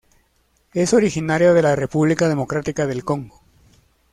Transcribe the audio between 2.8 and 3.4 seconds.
del Congo.